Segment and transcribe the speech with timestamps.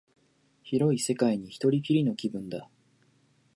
[0.63, 2.67] 広い世界に一人きりの気分だ